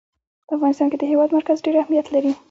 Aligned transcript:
په 0.47 0.51
افغانستان 0.57 0.87
کې 0.91 0.97
د 0.99 1.03
هېواد 1.11 1.29
مرکز 1.37 1.57
ډېر 1.65 1.75
اهمیت 1.79 2.07
لري. 2.15 2.31